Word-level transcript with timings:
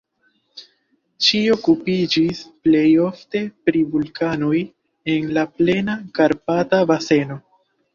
Ŝi 1.25 1.41
okupiĝis 1.55 2.41
plej 2.65 2.83
ofte 3.11 3.45
pri 3.69 3.85
vulkanoj 3.95 4.57
en 5.17 5.33
la 5.39 5.49
plena 5.57 6.01
Karpata 6.21 6.87
baseno. 6.95 7.45